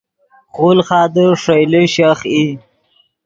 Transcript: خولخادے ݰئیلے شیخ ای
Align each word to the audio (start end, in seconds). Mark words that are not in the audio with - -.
خولخادے 0.53 1.25
ݰئیلے 1.41 1.81
شیخ 1.93 2.19
ای 2.33 2.45